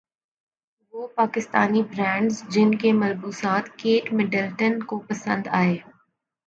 [0.93, 5.77] وہ پاکستانی برانڈز جن کے ملبوسات کیٹ مڈلٹن کو پسند ائے